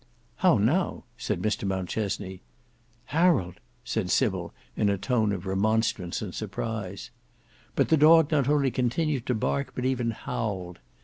"How 0.37 0.57
now!" 0.57 1.03
said 1.15 1.43
Mr 1.43 1.63
Mountchesney. 1.65 2.41
"Harold!" 3.13 3.59
said 3.83 4.09
Sybil 4.09 4.51
in 4.75 4.89
a 4.89 4.97
tone 4.97 5.31
of 5.31 5.45
remonstrance 5.45 6.23
and 6.23 6.33
surprise. 6.33 7.11
But 7.75 7.89
the 7.89 7.97
dog 7.97 8.31
not 8.31 8.49
only 8.49 8.71
continued 8.71 9.27
to 9.27 9.35
bark 9.35 9.73
but 9.75 9.85
even 9.85 10.09
howled. 10.09 10.79